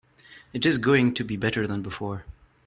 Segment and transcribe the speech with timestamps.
[0.51, 2.25] It is going to be better than before.